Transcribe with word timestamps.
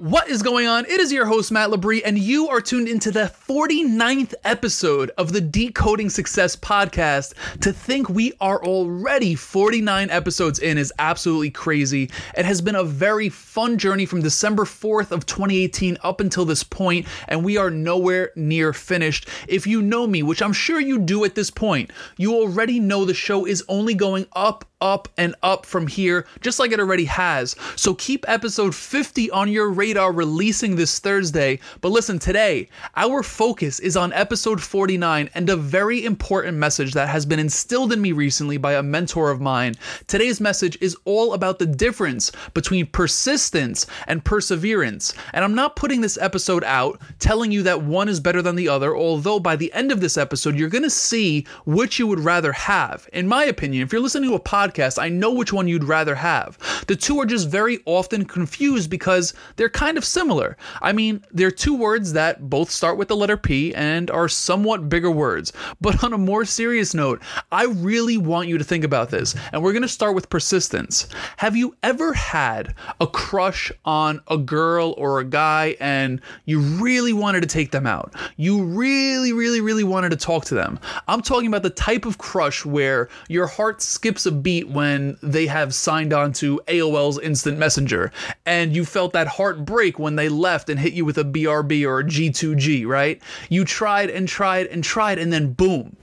What 0.00 0.30
is 0.30 0.40
going 0.40 0.66
on? 0.66 0.86
It 0.86 0.98
is 0.98 1.12
your 1.12 1.26
host, 1.26 1.52
Matt 1.52 1.68
Labrie, 1.68 2.00
and 2.02 2.18
you 2.18 2.48
are 2.48 2.62
tuned 2.62 2.88
into 2.88 3.10
the 3.10 3.30
49th 3.46 4.32
episode 4.44 5.10
of 5.18 5.34
the 5.34 5.42
Decoding 5.42 6.08
Success 6.08 6.56
podcast. 6.56 7.34
To 7.60 7.70
think 7.70 8.08
we 8.08 8.32
are 8.40 8.64
already 8.64 9.34
49 9.34 10.08
episodes 10.08 10.58
in 10.58 10.78
is 10.78 10.90
absolutely 10.98 11.50
crazy. 11.50 12.10
It 12.34 12.46
has 12.46 12.62
been 12.62 12.76
a 12.76 12.82
very 12.82 13.28
fun 13.28 13.76
journey 13.76 14.06
from 14.06 14.22
December 14.22 14.64
4th 14.64 15.10
of 15.10 15.26
2018 15.26 15.98
up 16.02 16.22
until 16.22 16.46
this 16.46 16.62
point, 16.62 17.06
and 17.28 17.44
we 17.44 17.58
are 17.58 17.70
nowhere 17.70 18.30
near 18.34 18.72
finished. 18.72 19.28
If 19.48 19.66
you 19.66 19.82
know 19.82 20.06
me, 20.06 20.22
which 20.22 20.40
I'm 20.40 20.54
sure 20.54 20.80
you 20.80 20.98
do 20.98 21.26
at 21.26 21.34
this 21.34 21.50
point, 21.50 21.90
you 22.16 22.36
already 22.36 22.80
know 22.80 23.04
the 23.04 23.12
show 23.12 23.44
is 23.44 23.62
only 23.68 23.92
going 23.92 24.24
up 24.32 24.64
up 24.80 25.08
and 25.16 25.34
up 25.42 25.66
from 25.66 25.86
here, 25.86 26.26
just 26.40 26.58
like 26.58 26.72
it 26.72 26.80
already 26.80 27.04
has. 27.04 27.54
So 27.76 27.94
keep 27.94 28.24
episode 28.28 28.74
50 28.74 29.30
on 29.30 29.48
your 29.48 29.70
radar, 29.70 29.89
releasing 29.96 30.76
this 30.76 30.98
Thursday. 30.98 31.58
But 31.80 31.90
listen, 31.90 32.18
today, 32.18 32.68
our 32.96 33.22
focus 33.22 33.80
is 33.80 33.96
on 33.96 34.12
episode 34.12 34.62
49 34.62 35.30
and 35.34 35.48
a 35.48 35.56
very 35.56 36.04
important 36.04 36.58
message 36.58 36.92
that 36.94 37.08
has 37.08 37.26
been 37.26 37.38
instilled 37.38 37.92
in 37.92 38.00
me 38.00 38.12
recently 38.12 38.56
by 38.56 38.74
a 38.74 38.82
mentor 38.82 39.30
of 39.30 39.40
mine. 39.40 39.74
Today's 40.06 40.40
message 40.40 40.76
is 40.80 40.96
all 41.04 41.34
about 41.34 41.58
the 41.58 41.66
difference 41.66 42.32
between 42.54 42.86
persistence 42.86 43.86
and 44.06 44.24
perseverance. 44.24 45.14
And 45.32 45.44
I'm 45.44 45.54
not 45.54 45.76
putting 45.76 46.00
this 46.00 46.18
episode 46.18 46.64
out 46.64 47.00
telling 47.18 47.52
you 47.52 47.62
that 47.64 47.82
one 47.82 48.08
is 48.08 48.20
better 48.20 48.42
than 48.42 48.56
the 48.56 48.68
other, 48.68 48.96
although 48.96 49.40
by 49.40 49.56
the 49.56 49.72
end 49.72 49.92
of 49.92 50.00
this 50.00 50.16
episode, 50.16 50.56
you're 50.56 50.68
going 50.68 50.84
to 50.84 50.90
see 50.90 51.46
which 51.64 51.98
you 51.98 52.06
would 52.06 52.20
rather 52.20 52.52
have. 52.52 53.08
In 53.12 53.28
my 53.28 53.44
opinion, 53.44 53.82
if 53.82 53.92
you're 53.92 54.02
listening 54.02 54.30
to 54.30 54.36
a 54.36 54.40
podcast, 54.40 55.00
I 55.00 55.08
know 55.08 55.32
which 55.32 55.52
one 55.52 55.68
you'd 55.68 55.84
rather 55.84 56.14
have. 56.14 56.58
The 56.86 56.96
two 56.96 57.20
are 57.20 57.26
just 57.26 57.48
very 57.48 57.80
often 57.86 58.24
confused 58.24 58.90
because 58.90 59.34
they're 59.56 59.68
kind 59.80 59.96
of 59.96 60.04
similar. 60.04 60.58
I 60.82 60.92
mean, 60.92 61.24
they're 61.32 61.50
two 61.50 61.74
words 61.74 62.12
that 62.12 62.50
both 62.50 62.70
start 62.70 62.98
with 62.98 63.08
the 63.08 63.16
letter 63.16 63.38
P 63.38 63.74
and 63.74 64.10
are 64.10 64.28
somewhat 64.28 64.90
bigger 64.90 65.10
words. 65.10 65.54
But 65.80 66.04
on 66.04 66.12
a 66.12 66.18
more 66.18 66.44
serious 66.44 66.92
note, 66.92 67.22
I 67.50 67.64
really 67.64 68.18
want 68.18 68.48
you 68.48 68.58
to 68.58 68.64
think 68.64 68.84
about 68.84 69.08
this, 69.08 69.34
and 69.54 69.62
we're 69.62 69.72
going 69.72 69.80
to 69.80 69.88
start 69.88 70.14
with 70.14 70.28
persistence. 70.28 71.08
Have 71.38 71.56
you 71.56 71.74
ever 71.82 72.12
had 72.12 72.74
a 73.00 73.06
crush 73.06 73.72
on 73.86 74.20
a 74.28 74.36
girl 74.36 74.94
or 74.98 75.18
a 75.18 75.24
guy 75.24 75.76
and 75.80 76.20
you 76.44 76.60
really 76.60 77.14
wanted 77.14 77.40
to 77.40 77.46
take 77.46 77.70
them 77.70 77.86
out? 77.86 78.14
You 78.36 78.62
really, 78.62 79.32
really, 79.32 79.62
really 79.62 79.84
wanted 79.84 80.10
to 80.10 80.18
talk 80.18 80.44
to 80.46 80.54
them. 80.54 80.78
I'm 81.08 81.22
talking 81.22 81.46
about 81.46 81.62
the 81.62 81.70
type 81.70 82.04
of 82.04 82.18
crush 82.18 82.66
where 82.66 83.08
your 83.30 83.46
heart 83.46 83.80
skips 83.80 84.26
a 84.26 84.30
beat 84.30 84.68
when 84.68 85.16
they 85.22 85.46
have 85.46 85.74
signed 85.74 86.12
on 86.12 86.34
to 86.34 86.60
AOL's 86.68 87.18
Instant 87.20 87.56
Messenger, 87.56 88.12
and 88.44 88.76
you 88.76 88.84
felt 88.84 89.14
that 89.14 89.26
heart 89.26 89.64
break 89.70 90.00
when 90.00 90.16
they 90.16 90.28
left 90.28 90.68
and 90.68 90.80
hit 90.80 90.94
you 90.94 91.04
with 91.04 91.16
a 91.16 91.22
BRB 91.22 91.86
or 91.86 92.00
a 92.00 92.04
G2G, 92.04 92.86
right? 92.86 93.22
You 93.48 93.64
tried 93.64 94.10
and 94.10 94.26
tried 94.26 94.66
and 94.66 94.82
tried, 94.82 95.18
and 95.18 95.32
then 95.32 95.52
boom. 95.52 95.96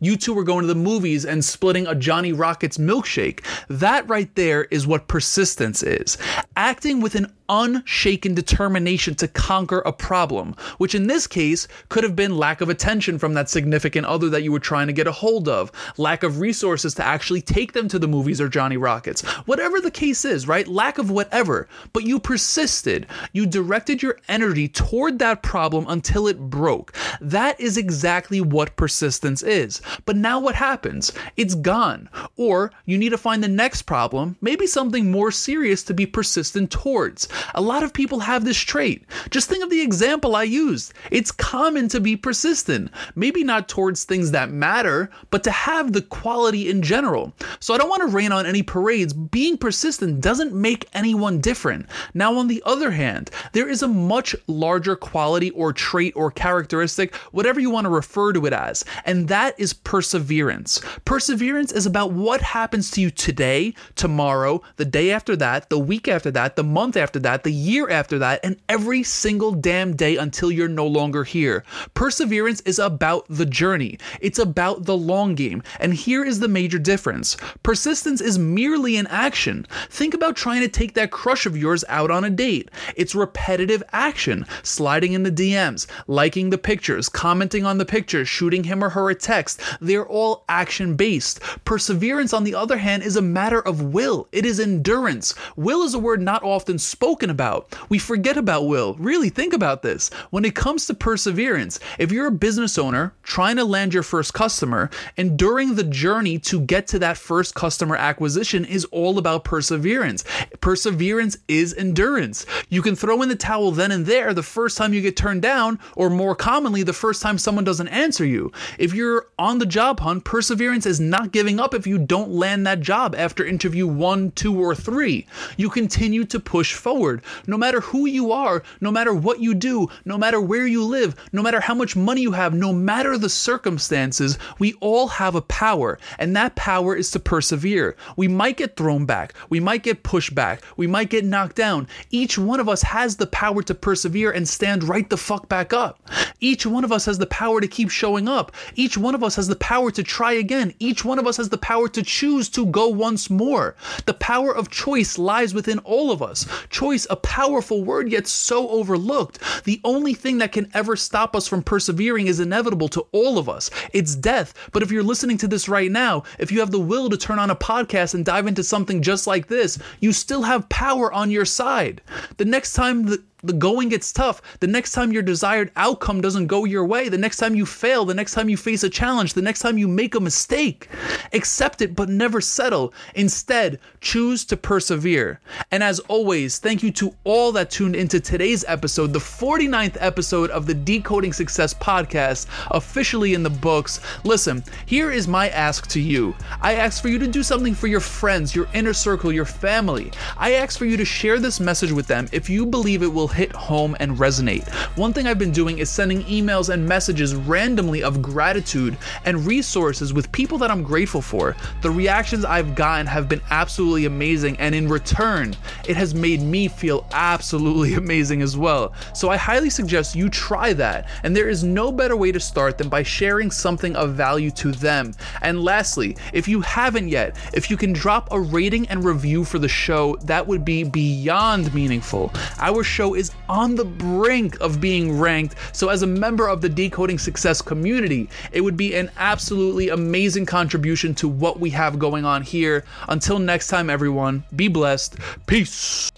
You 0.00 0.16
two 0.16 0.34
were 0.34 0.44
going 0.44 0.62
to 0.62 0.68
the 0.68 0.74
movies 0.74 1.24
and 1.24 1.44
splitting 1.44 1.86
a 1.86 1.94
Johnny 1.94 2.32
Rockets 2.32 2.78
milkshake. 2.78 3.44
That 3.68 4.08
right 4.08 4.34
there 4.34 4.64
is 4.64 4.86
what 4.86 5.08
persistence 5.08 5.82
is. 5.82 6.18
Acting 6.56 7.00
with 7.00 7.14
an 7.14 7.32
unshaken 7.48 8.34
determination 8.34 9.14
to 9.14 9.28
conquer 9.28 9.78
a 9.80 9.92
problem, 9.92 10.54
which 10.76 10.94
in 10.94 11.06
this 11.06 11.26
case 11.26 11.66
could 11.88 12.04
have 12.04 12.14
been 12.14 12.36
lack 12.36 12.60
of 12.60 12.68
attention 12.68 13.18
from 13.18 13.34
that 13.34 13.48
significant 13.48 14.06
other 14.06 14.28
that 14.28 14.42
you 14.42 14.52
were 14.52 14.58
trying 14.58 14.86
to 14.86 14.92
get 14.92 15.06
a 15.06 15.12
hold 15.12 15.48
of, 15.48 15.72
lack 15.96 16.22
of 16.22 16.40
resources 16.40 16.94
to 16.94 17.04
actually 17.04 17.40
take 17.40 17.72
them 17.72 17.88
to 17.88 17.98
the 17.98 18.08
movies 18.08 18.40
or 18.40 18.48
Johnny 18.48 18.76
Rockets, 18.76 19.22
whatever 19.46 19.80
the 19.80 19.90
case 19.90 20.24
is, 20.24 20.46
right? 20.46 20.68
Lack 20.68 20.98
of 20.98 21.10
whatever, 21.10 21.68
but 21.92 22.04
you 22.04 22.18
persisted. 22.20 23.06
You 23.32 23.46
directed 23.46 24.02
your 24.02 24.18
energy 24.28 24.68
toward 24.68 25.18
that 25.18 25.42
problem 25.42 25.86
until 25.88 26.28
it 26.28 26.38
broke. 26.38 26.94
That 27.20 27.58
is 27.60 27.76
exactly 27.76 28.40
what 28.40 28.76
persistence 28.76 29.42
is. 29.42 29.57
But 30.04 30.16
now 30.16 30.38
what 30.38 30.54
happens? 30.54 31.12
It's 31.36 31.54
gone. 31.54 32.08
Or 32.36 32.70
you 32.86 32.96
need 32.98 33.10
to 33.10 33.18
find 33.18 33.42
the 33.42 33.48
next 33.48 33.82
problem, 33.82 34.36
maybe 34.40 34.66
something 34.66 35.10
more 35.10 35.30
serious 35.30 35.82
to 35.84 35.94
be 35.94 36.06
persistent 36.06 36.70
towards. 36.70 37.28
A 37.54 37.60
lot 37.60 37.82
of 37.82 37.92
people 37.92 38.20
have 38.20 38.44
this 38.44 38.58
trait. 38.58 39.04
Just 39.30 39.48
think 39.48 39.64
of 39.64 39.70
the 39.70 39.80
example 39.80 40.36
I 40.36 40.44
used. 40.44 40.92
It's 41.10 41.32
common 41.32 41.88
to 41.88 42.00
be 42.00 42.16
persistent, 42.16 42.90
maybe 43.14 43.42
not 43.44 43.68
towards 43.68 44.04
things 44.04 44.30
that 44.30 44.50
matter, 44.50 45.10
but 45.30 45.42
to 45.44 45.50
have 45.50 45.92
the 45.92 46.02
quality 46.02 46.70
in 46.70 46.82
general. 46.82 47.32
So 47.60 47.74
I 47.74 47.78
don't 47.78 47.90
want 47.90 48.02
to 48.02 48.16
rain 48.16 48.32
on 48.32 48.46
any 48.46 48.62
parades. 48.62 49.12
Being 49.12 49.56
persistent 49.56 50.20
doesn't 50.20 50.52
make 50.52 50.88
anyone 50.92 51.40
different. 51.40 51.86
Now, 52.14 52.36
on 52.36 52.48
the 52.48 52.62
other 52.64 52.90
hand, 52.90 53.30
there 53.52 53.68
is 53.68 53.82
a 53.82 53.88
much 53.88 54.36
larger 54.46 54.96
quality 54.96 55.50
or 55.50 55.72
trait 55.72 56.12
or 56.16 56.30
characteristic, 56.30 57.14
whatever 57.32 57.60
you 57.60 57.70
want 57.70 57.84
to 57.86 57.90
refer 57.90 58.32
to 58.32 58.46
it 58.46 58.52
as, 58.52 58.84
and 59.04 59.28
that 59.28 59.47
is 59.58 59.72
perseverance. 59.72 60.80
Perseverance 61.04 61.72
is 61.72 61.86
about 61.86 62.12
what 62.12 62.40
happens 62.40 62.90
to 62.90 63.00
you 63.00 63.10
today, 63.10 63.74
tomorrow, 63.94 64.60
the 64.76 64.84
day 64.84 65.10
after 65.12 65.36
that, 65.36 65.70
the 65.70 65.78
week 65.78 66.08
after 66.08 66.30
that, 66.32 66.56
the 66.56 66.64
month 66.64 66.96
after 66.96 67.18
that 67.20 67.28
that, 67.28 67.44
the 67.44 67.52
year 67.52 67.90
after 67.90 68.18
that, 68.18 68.40
and 68.42 68.56
every 68.68 69.02
single 69.02 69.52
damn 69.52 69.94
day 69.94 70.16
until 70.16 70.50
you're 70.50 70.66
no 70.66 70.86
longer 70.86 71.24
here. 71.24 71.62
Perseverance 71.92 72.62
is 72.62 72.78
about 72.78 73.26
the 73.28 73.44
journey, 73.44 73.98
it's 74.20 74.38
about 74.38 74.84
the 74.84 74.96
long 74.96 75.34
game. 75.34 75.62
And 75.78 75.92
here 75.92 76.24
is 76.24 76.40
the 76.40 76.48
major 76.48 76.78
difference 76.78 77.36
persistence 77.62 78.22
is 78.22 78.38
merely 78.38 78.96
an 78.96 79.06
action. 79.08 79.66
Think 79.90 80.14
about 80.14 80.36
trying 80.36 80.62
to 80.62 80.68
take 80.68 80.94
that 80.94 81.10
crush 81.10 81.44
of 81.44 81.56
yours 81.56 81.84
out 81.88 82.10
on 82.10 82.24
a 82.24 82.30
date. 82.30 82.70
It's 82.96 83.14
repetitive 83.14 83.82
action, 83.92 84.46
sliding 84.62 85.12
in 85.12 85.22
the 85.22 85.30
DMs, 85.30 85.86
liking 86.06 86.48
the 86.48 86.56
pictures, 86.56 87.10
commenting 87.10 87.66
on 87.66 87.76
the 87.76 87.84
pictures, 87.84 88.26
shooting 88.26 88.64
him 88.64 88.82
or 88.82 88.88
her 88.88 89.10
a 89.10 89.14
text. 89.14 89.37
They're 89.80 90.06
all 90.06 90.44
action 90.48 90.96
based. 90.96 91.40
Perseverance, 91.64 92.32
on 92.32 92.44
the 92.44 92.54
other 92.54 92.78
hand, 92.78 93.02
is 93.02 93.16
a 93.16 93.22
matter 93.22 93.60
of 93.60 93.82
will, 93.82 94.28
it 94.32 94.44
is 94.44 94.60
endurance. 94.60 95.34
Will 95.56 95.82
is 95.82 95.94
a 95.94 95.98
word 95.98 96.20
not 96.20 96.42
often 96.42 96.78
spoken 96.78 97.18
spoken 97.18 97.30
about. 97.30 97.74
We 97.88 97.98
forget 97.98 98.36
about 98.36 98.66
will. 98.66 98.94
Really 98.94 99.28
think 99.28 99.52
about 99.52 99.82
this. 99.82 100.10
When 100.30 100.44
it 100.44 100.54
comes 100.54 100.86
to 100.86 100.94
perseverance, 100.94 101.80
if 101.98 102.12
you're 102.12 102.26
a 102.26 102.30
business 102.30 102.76
owner 102.76 103.14
trying 103.22 103.56
to 103.56 103.64
land 103.64 103.94
your 103.94 104.02
first 104.02 104.34
customer, 104.34 104.90
and 105.16 105.38
during 105.38 105.74
the 105.74 105.84
journey 105.84 106.38
to 106.40 106.60
get 106.60 106.86
to 106.88 106.98
that 106.98 107.16
first 107.16 107.54
customer 107.54 107.96
acquisition 107.96 108.64
is 108.64 108.84
all 108.86 109.18
about 109.18 109.44
perseverance. 109.44 110.24
Perseverance 110.60 111.38
is 111.48 111.74
endurance. 111.74 112.46
You 112.68 112.82
can 112.82 112.94
throw 112.94 113.22
in 113.22 113.28
the 113.28 113.36
towel 113.36 113.70
then 113.70 113.90
and 113.90 114.04
there 114.06 114.34
the 114.34 114.42
first 114.42 114.76
time 114.76 114.92
you 114.92 115.00
get 115.00 115.16
turned 115.16 115.42
down, 115.42 115.78
or 115.96 116.10
more 116.10 116.34
commonly, 116.34 116.82
the 116.82 116.92
first 116.92 117.22
time 117.22 117.38
someone 117.38 117.64
doesn't 117.64 117.88
answer 117.88 118.24
you. 118.24 118.52
If 118.78 118.94
you're 118.94 119.17
on 119.38 119.58
the 119.58 119.66
job 119.66 120.00
hunt, 120.00 120.24
perseverance 120.24 120.86
is 120.86 121.00
not 121.00 121.32
giving 121.32 121.60
up 121.60 121.74
if 121.74 121.86
you 121.86 121.98
don't 121.98 122.30
land 122.30 122.66
that 122.66 122.80
job 122.80 123.14
after 123.16 123.44
interview 123.44 123.86
one, 123.86 124.30
two, 124.32 124.58
or 124.60 124.74
three. 124.74 125.26
You 125.56 125.70
continue 125.70 126.24
to 126.24 126.40
push 126.40 126.74
forward 126.74 127.08
forward. 127.08 127.22
No 127.46 127.56
matter 127.56 127.80
who 127.80 128.06
you 128.06 128.32
are, 128.32 128.62
no 128.80 128.90
matter 128.90 129.14
what 129.14 129.40
you 129.40 129.54
do, 129.54 129.88
no 130.04 130.18
matter 130.18 130.40
where 130.40 130.66
you 130.66 130.84
live, 130.84 131.14
no 131.32 131.42
matter 131.42 131.60
how 131.60 131.74
much 131.74 131.96
money 131.96 132.22
you 132.22 132.32
have, 132.32 132.54
no 132.54 132.72
matter 132.72 133.16
the 133.16 133.28
circumstances, 133.28 134.38
we 134.58 134.74
all 134.80 135.08
have 135.08 135.34
a 135.34 135.42
power, 135.42 135.98
and 136.18 136.34
that 136.36 136.56
power 136.56 136.96
is 136.96 137.10
to 137.12 137.20
persevere. 137.20 137.96
We 138.16 138.28
might 138.28 138.56
get 138.56 138.76
thrown 138.76 139.06
back, 139.06 139.34
we 139.48 139.60
might 139.60 139.82
get 139.82 140.02
pushed 140.02 140.34
back, 140.34 140.62
we 140.76 140.86
might 140.86 141.10
get 141.10 141.24
knocked 141.24 141.56
down. 141.56 141.88
Each 142.10 142.38
one 142.38 142.60
of 142.60 142.68
us 142.68 142.82
has 142.82 143.16
the 143.16 143.26
power 143.26 143.62
to 143.62 143.74
persevere 143.74 144.30
and 144.30 144.48
stand 144.48 144.84
right 144.84 145.08
the 145.08 145.16
fuck 145.16 145.48
back 145.48 145.72
up. 145.72 146.00
Each 146.40 146.66
one 146.66 146.84
of 146.84 146.92
us 146.92 147.06
has 147.06 147.18
the 147.18 147.26
power 147.26 147.60
to 147.60 147.68
keep 147.68 147.90
showing 147.90 148.28
up. 148.28 148.52
Each 148.74 148.96
one 148.96 149.07
of 149.14 149.24
us 149.24 149.36
has 149.36 149.48
the 149.48 149.56
power 149.56 149.90
to 149.90 150.02
try 150.02 150.32
again. 150.32 150.74
Each 150.78 151.04
one 151.04 151.18
of 151.18 151.26
us 151.26 151.36
has 151.36 151.48
the 151.48 151.58
power 151.58 151.88
to 151.88 152.02
choose 152.02 152.48
to 152.50 152.66
go 152.66 152.88
once 152.88 153.30
more. 153.30 153.76
The 154.06 154.14
power 154.14 154.54
of 154.54 154.70
choice 154.70 155.18
lies 155.18 155.54
within 155.54 155.78
all 155.80 156.10
of 156.10 156.22
us. 156.22 156.46
Choice, 156.70 157.06
a 157.10 157.16
powerful 157.16 157.84
word 157.84 158.10
yet 158.10 158.26
so 158.26 158.68
overlooked. 158.68 159.38
The 159.64 159.80
only 159.84 160.14
thing 160.14 160.38
that 160.38 160.52
can 160.52 160.70
ever 160.74 160.96
stop 160.96 161.34
us 161.34 161.48
from 161.48 161.62
persevering 161.62 162.26
is 162.26 162.40
inevitable 162.40 162.88
to 162.88 163.06
all 163.12 163.38
of 163.38 163.48
us. 163.48 163.70
It's 163.92 164.14
death. 164.14 164.54
But 164.72 164.82
if 164.82 164.90
you're 164.90 165.02
listening 165.02 165.38
to 165.38 165.48
this 165.48 165.68
right 165.68 165.90
now, 165.90 166.24
if 166.38 166.52
you 166.52 166.60
have 166.60 166.70
the 166.70 166.80
will 166.80 167.10
to 167.10 167.16
turn 167.16 167.38
on 167.38 167.50
a 167.50 167.56
podcast 167.56 168.14
and 168.14 168.24
dive 168.24 168.46
into 168.46 168.62
something 168.62 169.02
just 169.02 169.26
like 169.26 169.48
this, 169.48 169.78
you 170.00 170.12
still 170.12 170.42
have 170.42 170.68
power 170.68 171.12
on 171.12 171.30
your 171.30 171.44
side. 171.44 172.00
The 172.36 172.44
next 172.44 172.74
time 172.74 173.04
the 173.04 173.22
the 173.42 173.52
going 173.52 173.88
gets 173.88 174.12
tough, 174.12 174.42
the 174.60 174.66
next 174.66 174.92
time 174.92 175.12
your 175.12 175.22
desired 175.22 175.70
outcome 175.76 176.20
doesn't 176.20 176.46
go 176.46 176.64
your 176.64 176.84
way, 176.84 177.08
the 177.08 177.18
next 177.18 177.36
time 177.36 177.54
you 177.54 177.64
fail, 177.64 178.04
the 178.04 178.14
next 178.14 178.34
time 178.34 178.48
you 178.48 178.56
face 178.56 178.82
a 178.82 178.90
challenge, 178.90 179.34
the 179.34 179.42
next 179.42 179.60
time 179.60 179.78
you 179.78 179.86
make 179.86 180.14
a 180.14 180.20
mistake, 180.20 180.88
accept 181.32 181.80
it 181.80 181.94
but 181.94 182.08
never 182.08 182.40
settle. 182.40 182.92
Instead, 183.14 183.78
choose 184.00 184.44
to 184.44 184.56
persevere. 184.56 185.40
And 185.70 185.82
as 185.82 186.00
always, 186.00 186.58
thank 186.58 186.82
you 186.82 186.90
to 186.92 187.14
all 187.24 187.52
that 187.52 187.70
tuned 187.70 187.96
into 187.96 188.20
today's 188.20 188.64
episode, 188.66 189.12
the 189.12 189.18
49th 189.18 189.96
episode 190.00 190.50
of 190.50 190.66
the 190.66 190.74
Decoding 190.74 191.32
Success 191.32 191.74
podcast, 191.74 192.46
officially 192.70 193.34
in 193.34 193.42
the 193.42 193.50
books. 193.50 194.00
Listen, 194.24 194.64
here 194.86 195.10
is 195.10 195.28
my 195.28 195.48
ask 195.50 195.86
to 195.88 196.00
you. 196.00 196.34
I 196.60 196.74
ask 196.74 197.00
for 197.00 197.08
you 197.08 197.18
to 197.18 197.26
do 197.26 197.42
something 197.42 197.74
for 197.74 197.86
your 197.86 198.00
friends, 198.00 198.54
your 198.54 198.68
inner 198.74 198.92
circle, 198.92 199.32
your 199.32 199.44
family. 199.44 200.12
I 200.36 200.54
ask 200.54 200.78
for 200.78 200.86
you 200.86 200.96
to 200.96 201.04
share 201.04 201.38
this 201.38 201.60
message 201.60 201.92
with 201.92 202.06
them 202.06 202.28
if 202.32 202.50
you 202.50 202.66
believe 202.66 203.02
it 203.02 203.12
will 203.28 203.34
hit 203.34 203.52
home 203.52 203.94
and 204.00 204.16
resonate. 204.16 204.66
One 204.96 205.12
thing 205.12 205.26
I've 205.26 205.38
been 205.38 205.52
doing 205.52 205.78
is 205.78 205.90
sending 205.90 206.22
emails 206.22 206.72
and 206.72 206.86
messages 206.86 207.34
randomly 207.34 208.02
of 208.02 208.22
gratitude 208.22 208.96
and 209.24 209.44
resources 209.46 210.14
with 210.14 210.32
people 210.32 210.56
that 210.58 210.70
I'm 210.70 210.82
grateful 210.82 211.20
for. 211.20 211.54
The 211.82 211.90
reactions 211.90 212.44
I've 212.44 212.74
gotten 212.74 213.06
have 213.06 213.28
been 213.28 213.42
absolutely 213.50 214.06
amazing, 214.06 214.56
and 214.58 214.74
in 214.74 214.88
return, 214.88 215.54
it 215.86 215.96
has 215.96 216.14
made 216.14 216.40
me 216.40 216.68
feel 216.68 217.06
absolutely 217.12 217.94
amazing 218.04 218.40
as 218.40 218.56
well. 218.56 218.94
So 219.14 219.28
I 219.28 219.36
highly 219.36 219.70
suggest 219.70 220.16
you 220.16 220.30
try 220.30 220.72
that, 220.74 221.08
and 221.22 221.36
there 221.36 221.48
is 221.48 221.62
no 221.62 221.92
better 221.92 222.16
way 222.16 222.32
to 222.32 222.40
start 222.40 222.78
than 222.78 222.88
by 222.88 223.02
sharing 223.02 223.50
something 223.50 223.94
of 223.94 224.14
value 224.14 224.50
to 224.52 224.72
them. 224.72 225.12
And 225.42 225.62
lastly, 225.62 226.16
if 226.32 226.48
you 226.48 226.62
haven't 226.62 227.08
yet, 227.08 227.36
if 227.52 227.70
you 227.70 227.76
can 227.76 227.92
drop 227.92 228.28
a 228.30 228.40
rating 228.40 228.88
and 228.88 229.04
review 229.04 229.44
for 229.44 229.58
the 229.58 229.68
show, 229.68 230.16
that 230.22 230.46
would 230.46 230.64
be 230.64 230.82
beyond 230.84 231.74
meaningful. 231.74 232.32
Our 232.58 232.82
show 232.82 233.17
is 233.18 233.32
on 233.48 233.74
the 233.74 233.84
brink 233.84 234.58
of 234.60 234.80
being 234.80 235.18
ranked. 235.18 235.56
So, 235.72 235.88
as 235.88 236.02
a 236.02 236.06
member 236.06 236.48
of 236.48 236.60
the 236.60 236.68
Decoding 236.68 237.18
Success 237.18 237.60
community, 237.60 238.30
it 238.52 238.60
would 238.60 238.76
be 238.76 238.94
an 238.94 239.10
absolutely 239.16 239.88
amazing 239.88 240.46
contribution 240.46 241.14
to 241.16 241.28
what 241.28 241.58
we 241.58 241.70
have 241.70 241.98
going 241.98 242.24
on 242.24 242.42
here. 242.42 242.84
Until 243.08 243.38
next 243.38 243.68
time, 243.68 243.90
everyone, 243.90 244.44
be 244.54 244.68
blessed. 244.68 245.16
Peace. 245.46 246.10